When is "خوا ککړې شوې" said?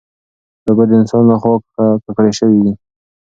1.41-2.57